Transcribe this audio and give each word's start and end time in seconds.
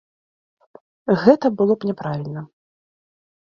Гэта 1.25 1.47
было 1.61 1.73
б 1.77 1.81
няправільна. 1.93 2.41